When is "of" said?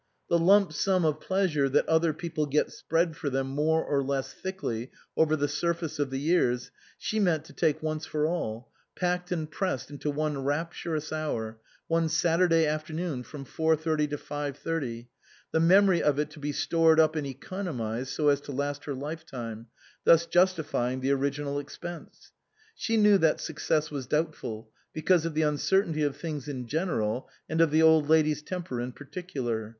1.05-1.19, 5.99-6.09, 16.01-16.17, 25.27-25.35, 26.01-26.17, 27.61-27.69